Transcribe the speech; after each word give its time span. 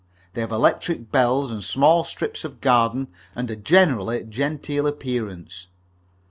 They 0.33 0.41
have 0.41 0.49
electric 0.51 1.11
bells, 1.11 1.51
and 1.51 1.63
small 1.63 2.03
strips 2.03 2.43
of 2.43 2.59
garden, 2.59 3.07
and 3.35 3.51
a 3.51 3.55
generally 3.55 4.23
genteel 4.23 4.87
appearance. 4.87 5.67